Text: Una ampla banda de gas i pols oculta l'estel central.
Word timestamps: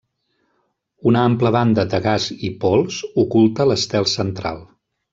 Una 1.11 1.21
ampla 1.31 1.51
banda 1.57 1.85
de 1.93 2.01
gas 2.07 2.27
i 2.49 2.51
pols 2.65 3.01
oculta 3.27 3.71
l'estel 3.73 4.13
central. 4.19 4.69